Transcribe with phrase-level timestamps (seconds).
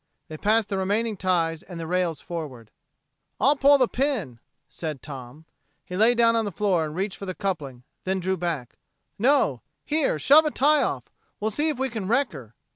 [0.29, 2.71] They passed the remaining ties and the rails forward.
[3.39, 5.45] "I'll pull the pin," said Tom.
[5.85, 8.79] He lay down on the floor and reached for the coupling; then he drew back.
[9.19, 11.11] "No here, shove a tie off.
[11.39, 12.55] Well see if we can wreck her."